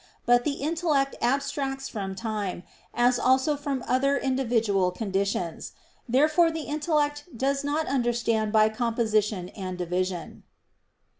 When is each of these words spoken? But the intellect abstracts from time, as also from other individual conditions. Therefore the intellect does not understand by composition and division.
But 0.25 0.45
the 0.45 0.53
intellect 0.53 1.15
abstracts 1.21 1.87
from 1.87 2.15
time, 2.15 2.63
as 2.91 3.19
also 3.19 3.55
from 3.55 3.83
other 3.87 4.17
individual 4.17 4.89
conditions. 4.89 5.73
Therefore 6.09 6.49
the 6.49 6.63
intellect 6.63 7.25
does 7.37 7.63
not 7.63 7.85
understand 7.85 8.51
by 8.51 8.69
composition 8.69 9.49
and 9.49 9.77
division. 9.77 10.41